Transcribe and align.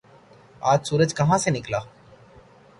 آج 0.61 0.87
سورج 0.87 1.13
کہاں 1.15 1.37
سے 1.37 1.49
نکلا 1.51 1.77
ہے 1.77 1.89